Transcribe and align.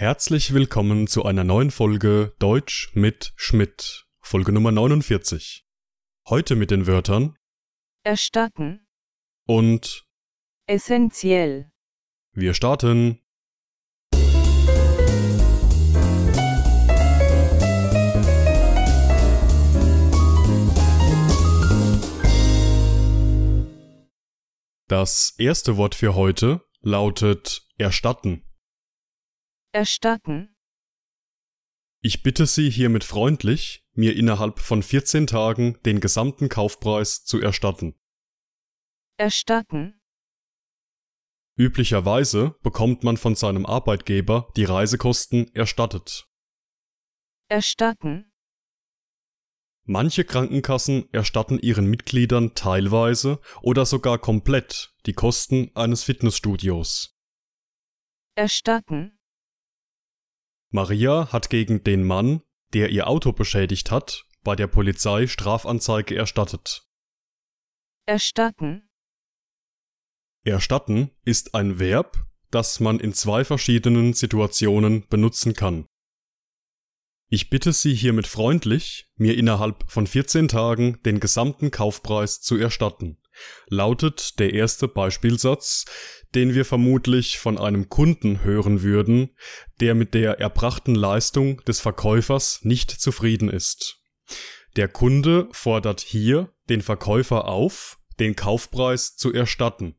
Herzlich 0.00 0.54
willkommen 0.54 1.08
zu 1.08 1.26
einer 1.26 1.44
neuen 1.44 1.70
Folge 1.70 2.34
Deutsch 2.38 2.90
mit 2.94 3.34
Schmidt, 3.36 4.06
Folge 4.22 4.50
Nummer 4.50 4.72
49. 4.72 5.66
Heute 6.26 6.56
mit 6.56 6.70
den 6.70 6.86
Wörtern 6.86 7.36
erstatten, 8.02 8.88
und 9.46 10.06
essentiell, 10.66 11.70
wir 12.32 12.54
starten. 12.54 13.20
Das 24.88 25.34
erste 25.36 25.76
Wort 25.76 25.94
für 25.94 26.14
heute 26.14 26.62
lautet 26.80 27.68
erstatten. 27.76 28.49
Erstatten, 29.72 30.54
Ich 32.02 32.22
bitte 32.22 32.46
Sie 32.46 32.70
hiermit 32.70 33.04
freundlich, 33.04 33.84
mir 33.92 34.16
innerhalb 34.16 34.58
von 34.58 34.82
14 34.82 35.26
Tagen 35.26 35.78
den 35.84 36.00
gesamten 36.00 36.48
Kaufpreis 36.48 37.24
zu 37.24 37.40
erstatten. 37.40 37.94
erstatten, 39.18 40.00
Üblicherweise 41.56 42.56
bekommt 42.62 43.04
man 43.04 43.18
von 43.18 43.34
seinem 43.36 43.66
Arbeitgeber 43.66 44.50
die 44.56 44.64
Reisekosten 44.64 45.54
erstattet. 45.54 46.26
erstatten, 47.48 48.26
Manche 49.84 50.24
Krankenkassen 50.24 51.12
erstatten 51.12 51.58
ihren 51.58 51.86
Mitgliedern 51.86 52.54
teilweise 52.54 53.40
oder 53.60 53.84
sogar 53.84 54.18
komplett 54.18 54.94
die 55.06 55.12
Kosten 55.14 55.70
eines 55.74 56.04
Fitnessstudios. 56.04 57.18
erstatten, 58.36 59.18
Maria 60.70 61.32
hat 61.32 61.50
gegen 61.50 61.82
den 61.84 62.04
Mann, 62.04 62.42
der 62.72 62.90
ihr 62.90 63.08
Auto 63.08 63.32
beschädigt 63.32 63.90
hat, 63.90 64.24
bei 64.42 64.56
der 64.56 64.68
Polizei 64.68 65.26
Strafanzeige 65.26 66.14
erstattet. 66.14 66.86
erstatten, 68.06 68.90
Erstatten 70.44 71.10
ist 71.24 71.54
ein 71.54 71.78
Verb, 71.78 72.16
das 72.50 72.80
man 72.80 72.98
in 72.98 73.12
zwei 73.12 73.44
verschiedenen 73.44 74.14
Situationen 74.14 75.06
benutzen 75.08 75.54
kann. 75.54 75.86
Ich 77.28 77.50
bitte 77.50 77.72
Sie 77.72 77.94
hiermit 77.94 78.26
freundlich, 78.26 79.08
mir 79.16 79.36
innerhalb 79.36 79.88
von 79.88 80.06
14 80.06 80.48
Tagen 80.48 81.00
den 81.04 81.20
gesamten 81.20 81.70
Kaufpreis 81.70 82.40
zu 82.40 82.56
erstatten, 82.56 83.18
lautet 83.68 84.38
der 84.38 84.52
erste 84.52 84.88
Beispielsatz, 84.88 85.84
den 86.34 86.54
wir 86.54 86.64
vermutlich 86.64 87.38
von 87.38 87.58
einem 87.58 87.88
Kunden 87.88 88.44
hören 88.44 88.82
würden, 88.82 89.36
der 89.80 89.94
mit 89.94 90.14
der 90.14 90.38
erbrachten 90.40 90.94
Leistung 90.94 91.60
des 91.64 91.80
Verkäufers 91.80 92.60
nicht 92.62 92.90
zufrieden 92.90 93.48
ist. 93.48 94.00
Der 94.76 94.88
Kunde 94.88 95.48
fordert 95.52 96.00
hier 96.00 96.52
den 96.68 96.82
Verkäufer 96.82 97.46
auf, 97.46 97.98
den 98.20 98.36
Kaufpreis 98.36 99.16
zu 99.16 99.32
erstatten. 99.32 99.96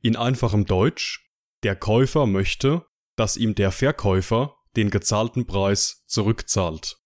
In 0.00 0.16
einfachem 0.16 0.66
Deutsch, 0.66 1.30
der 1.62 1.76
Käufer 1.76 2.26
möchte, 2.26 2.86
dass 3.16 3.36
ihm 3.36 3.54
der 3.54 3.70
Verkäufer 3.70 4.56
den 4.76 4.90
gezahlten 4.90 5.46
Preis 5.46 6.02
zurückzahlt. 6.06 6.99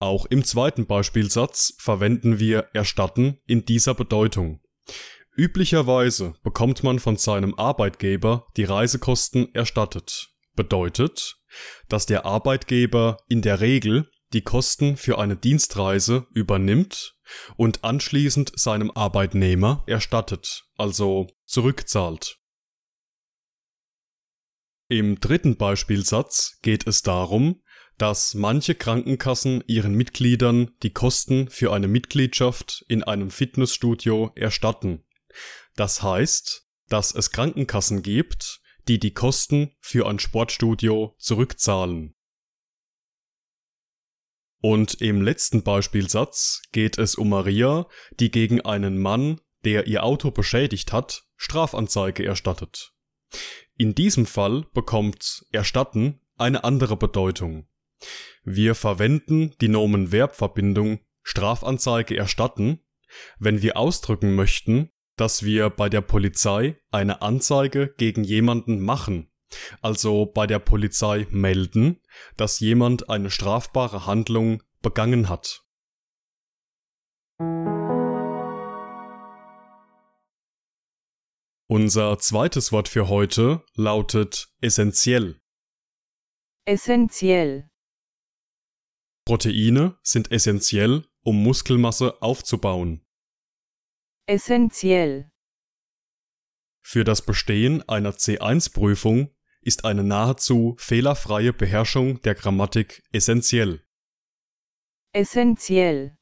Auch 0.00 0.24
im 0.24 0.44
zweiten 0.44 0.86
Beispielsatz 0.86 1.74
verwenden 1.78 2.38
wir 2.38 2.70
erstatten 2.72 3.38
in 3.46 3.66
dieser 3.66 3.94
Bedeutung. 3.94 4.62
Üblicherweise 5.36 6.34
bekommt 6.42 6.82
man 6.82 6.98
von 6.98 7.16
seinem 7.16 7.54
Arbeitgeber 7.54 8.46
die 8.56 8.64
Reisekosten 8.64 9.54
erstattet. 9.54 10.30
Bedeutet, 10.56 11.36
dass 11.88 12.06
der 12.06 12.24
Arbeitgeber 12.24 13.18
in 13.28 13.42
der 13.42 13.60
Regel 13.60 14.10
die 14.32 14.42
Kosten 14.42 14.96
für 14.96 15.18
eine 15.18 15.36
Dienstreise 15.36 16.26
übernimmt 16.32 17.16
und 17.56 17.84
anschließend 17.84 18.52
seinem 18.58 18.90
Arbeitnehmer 18.92 19.84
erstattet, 19.86 20.64
also 20.76 21.26
zurückzahlt. 21.44 22.38
Im 24.88 25.20
dritten 25.20 25.56
Beispielsatz 25.56 26.58
geht 26.62 26.86
es 26.86 27.02
darum, 27.02 27.62
dass 28.00 28.32
manche 28.32 28.74
Krankenkassen 28.74 29.62
ihren 29.66 29.92
Mitgliedern 29.92 30.70
die 30.82 30.90
Kosten 30.90 31.50
für 31.50 31.70
eine 31.70 31.86
Mitgliedschaft 31.86 32.82
in 32.88 33.02
einem 33.02 33.30
Fitnessstudio 33.30 34.32
erstatten. 34.36 35.04
Das 35.76 36.02
heißt, 36.02 36.66
dass 36.88 37.14
es 37.14 37.30
Krankenkassen 37.30 38.00
gibt, 38.00 38.62
die 38.88 38.98
die 38.98 39.12
Kosten 39.12 39.72
für 39.80 40.08
ein 40.08 40.18
Sportstudio 40.18 41.14
zurückzahlen. 41.18 42.14
Und 44.62 45.02
im 45.02 45.20
letzten 45.20 45.62
Beispielsatz 45.62 46.62
geht 46.72 46.96
es 46.96 47.16
um 47.16 47.28
Maria, 47.28 47.86
die 48.18 48.30
gegen 48.30 48.62
einen 48.62 48.98
Mann, 48.98 49.42
der 49.64 49.88
ihr 49.88 50.04
Auto 50.04 50.30
beschädigt 50.30 50.94
hat, 50.94 51.24
Strafanzeige 51.36 52.24
erstattet. 52.24 52.94
In 53.76 53.94
diesem 53.94 54.24
Fall 54.24 54.64
bekommt 54.72 55.44
erstatten 55.52 56.22
eine 56.38 56.64
andere 56.64 56.96
Bedeutung. 56.96 57.66
Wir 58.44 58.74
verwenden 58.74 59.54
die 59.60 59.68
Nomen-Verb-Verbindung 59.68 61.00
Strafanzeige 61.22 62.16
erstatten, 62.16 62.80
wenn 63.38 63.62
wir 63.62 63.76
ausdrücken 63.76 64.34
möchten, 64.34 64.90
dass 65.16 65.42
wir 65.42 65.68
bei 65.68 65.88
der 65.88 66.00
Polizei 66.00 66.80
eine 66.90 67.22
Anzeige 67.22 67.94
gegen 67.98 68.24
jemanden 68.24 68.80
machen, 68.80 69.30
also 69.82 70.26
bei 70.26 70.46
der 70.46 70.58
Polizei 70.58 71.26
melden, 71.30 72.00
dass 72.36 72.60
jemand 72.60 73.10
eine 73.10 73.30
strafbare 73.30 74.06
Handlung 74.06 74.62
begangen 74.80 75.28
hat. 75.28 75.62
Unser 81.66 82.18
zweites 82.18 82.72
Wort 82.72 82.88
für 82.88 83.08
heute 83.08 83.62
lautet 83.74 84.48
essentiell. 84.60 85.40
essentiell, 86.64 87.69
Proteine 89.30 89.96
sind 90.02 90.32
essentiell, 90.32 91.04
um 91.22 91.40
Muskelmasse 91.40 92.20
aufzubauen. 92.20 93.06
essentiell, 94.26 95.30
Für 96.82 97.04
das 97.04 97.24
Bestehen 97.24 97.88
einer 97.88 98.10
C1-Prüfung 98.10 99.32
ist 99.60 99.84
eine 99.84 100.02
nahezu 100.02 100.74
fehlerfreie 100.80 101.52
Beherrschung 101.52 102.20
der 102.22 102.34
Grammatik 102.34 103.04
essentiell. 103.12 103.86
essentiell, 105.14 106.16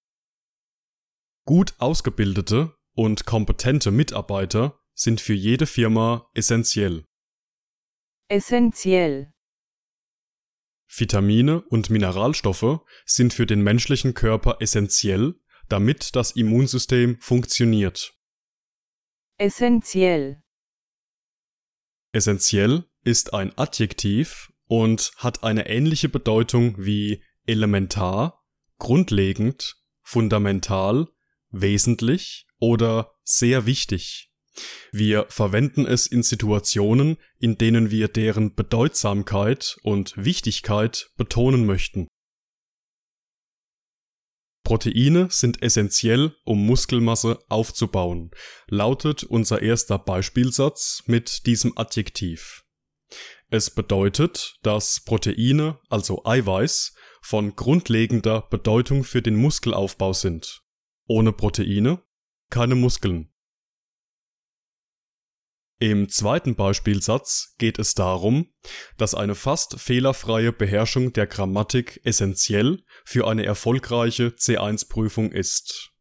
Gut 1.46 1.76
ausgebildete 1.78 2.76
und 2.94 3.24
kompetente 3.24 3.90
Mitarbeiter 3.90 4.78
sind 4.94 5.22
für 5.22 5.32
jede 5.32 5.64
Firma 5.66 6.28
essentiell. 6.34 7.06
essentiell, 8.28 9.32
Vitamine 10.88 11.60
und 11.62 11.90
Mineralstoffe 11.90 12.80
sind 13.04 13.34
für 13.34 13.46
den 13.46 13.62
menschlichen 13.62 14.14
Körper 14.14 14.56
essentiell, 14.60 15.34
damit 15.68 16.16
das 16.16 16.32
Immunsystem 16.32 17.20
funktioniert. 17.20 18.14
essentiell, 19.38 20.42
Essentiell 22.12 22.84
ist 23.04 23.34
ein 23.34 23.56
Adjektiv 23.58 24.50
und 24.66 25.12
hat 25.16 25.44
eine 25.44 25.68
ähnliche 25.68 26.08
Bedeutung 26.08 26.74
wie 26.78 27.22
elementar, 27.46 28.44
grundlegend, 28.78 29.76
fundamental, 30.02 31.08
wesentlich 31.50 32.46
oder 32.58 33.12
sehr 33.24 33.66
wichtig. 33.66 34.27
Wir 34.92 35.26
verwenden 35.28 35.86
es 35.86 36.06
in 36.06 36.22
Situationen, 36.22 37.16
in 37.38 37.58
denen 37.58 37.90
wir 37.90 38.08
deren 38.08 38.54
Bedeutsamkeit 38.54 39.76
und 39.82 40.14
Wichtigkeit 40.16 41.10
betonen 41.16 41.66
möchten. 41.66 42.08
Proteine 44.64 45.28
sind 45.30 45.62
essentiell, 45.62 46.34
um 46.44 46.66
Muskelmasse 46.66 47.38
aufzubauen, 47.48 48.30
lautet 48.68 49.24
unser 49.24 49.62
erster 49.62 49.98
Beispielsatz 49.98 51.04
mit 51.06 51.46
diesem 51.46 51.76
Adjektiv. 51.78 52.64
Es 53.50 53.70
bedeutet, 53.70 54.58
dass 54.62 55.00
Proteine, 55.04 55.78
also 55.88 56.22
Eiweiß, 56.26 56.94
von 57.22 57.56
grundlegender 57.56 58.42
Bedeutung 58.42 59.04
für 59.04 59.22
den 59.22 59.36
Muskelaufbau 59.36 60.12
sind. 60.12 60.62
Ohne 61.06 61.32
Proteine 61.32 62.02
keine 62.50 62.74
Muskeln. 62.74 63.30
Im 65.80 66.08
zweiten 66.08 66.56
Beispielsatz 66.56 67.54
geht 67.58 67.78
es 67.78 67.94
darum, 67.94 68.52
dass 68.96 69.14
eine 69.14 69.36
fast 69.36 69.78
fehlerfreie 69.78 70.52
Beherrschung 70.52 71.12
der 71.12 71.28
Grammatik 71.28 72.00
essentiell 72.02 72.82
für 73.04 73.28
eine 73.28 73.44
erfolgreiche 73.44 74.28
C1-Prüfung 74.30 75.30
ist. 75.30 75.92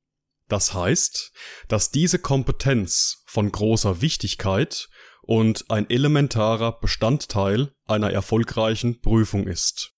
Das 0.47 0.73
heißt, 0.73 1.31
dass 1.67 1.91
diese 1.91 2.17
Kompetenz 2.17 3.23
von 3.27 3.51
großer 3.51 4.01
Wichtigkeit 4.01 4.89
und 5.21 5.69
ein 5.69 5.87
elementarer 5.89 6.79
Bestandteil 6.79 7.71
einer 7.85 8.11
erfolgreichen 8.11 9.01
Prüfung 9.01 9.45
ist. 9.45 9.93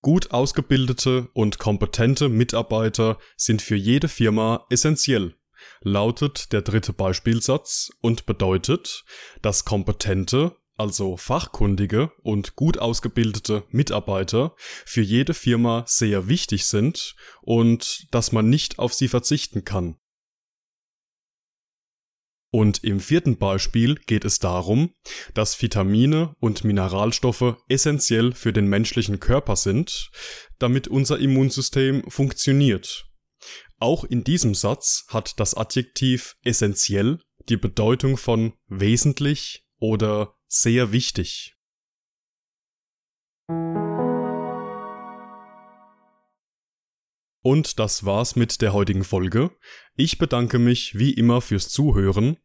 Gut 0.00 0.30
ausgebildete 0.30 1.28
und 1.34 1.58
kompetente 1.58 2.28
Mitarbeiter 2.28 3.18
sind 3.36 3.60
für 3.60 3.74
jede 3.74 4.08
Firma 4.08 4.64
essentiell, 4.70 5.34
lautet 5.80 6.52
der 6.52 6.62
dritte 6.62 6.92
Beispielsatz 6.92 7.90
und 8.00 8.26
bedeutet, 8.26 9.04
dass 9.42 9.64
kompetente, 9.64 10.56
also 10.76 11.16
fachkundige 11.16 12.12
und 12.22 12.56
gut 12.56 12.78
ausgebildete 12.78 13.64
Mitarbeiter 13.70 14.54
für 14.84 15.02
jede 15.02 15.34
Firma 15.34 15.84
sehr 15.86 16.28
wichtig 16.28 16.66
sind 16.66 17.14
und 17.42 18.06
dass 18.10 18.32
man 18.32 18.50
nicht 18.50 18.78
auf 18.78 18.92
sie 18.92 19.08
verzichten 19.08 19.64
kann. 19.64 19.96
Und 22.56 22.84
im 22.84 23.00
vierten 23.00 23.36
Beispiel 23.36 23.96
geht 24.06 24.24
es 24.24 24.38
darum, 24.38 24.94
dass 25.34 25.60
Vitamine 25.60 26.34
und 26.40 26.64
Mineralstoffe 26.64 27.56
essentiell 27.68 28.32
für 28.32 28.52
den 28.52 28.66
menschlichen 28.66 29.20
Körper 29.20 29.56
sind, 29.56 30.10
damit 30.58 30.88
unser 30.88 31.18
Immunsystem 31.18 32.08
funktioniert. 32.08 33.05
Auch 33.78 34.04
in 34.04 34.24
diesem 34.24 34.54
Satz 34.54 35.04
hat 35.08 35.38
das 35.38 35.54
Adjektiv 35.54 36.36
essentiell 36.42 37.18
die 37.48 37.56
Bedeutung 37.56 38.16
von 38.16 38.54
wesentlich 38.68 39.66
oder 39.78 40.34
sehr 40.48 40.92
wichtig. 40.92 41.54
Und 47.42 47.78
das 47.78 48.04
war's 48.04 48.34
mit 48.34 48.60
der 48.60 48.72
heutigen 48.72 49.04
Folge. 49.04 49.52
Ich 49.94 50.18
bedanke 50.18 50.58
mich 50.58 50.98
wie 50.98 51.12
immer 51.12 51.40
fürs 51.40 51.68
Zuhören. 51.68 52.38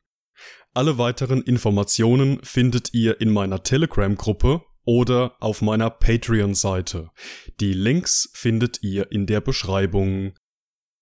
Alle 0.74 0.98
weiteren 1.00 1.42
Informationen 1.42 2.39
findet 2.44 2.94
ihr 2.94 3.19
in 3.19 3.31
meiner 3.31 3.63
Telegram-Gruppe 3.63 4.63
oder 4.83 5.36
auf 5.39 5.62
meiner 5.62 5.89
Patreon-Seite. 5.89 7.10
Die 7.60 7.74
Links 7.74 8.30
findet 8.33 8.83
ihr 8.83 9.12
in 9.12 9.25
der 9.25 9.42
Beschreibung. 9.42 10.33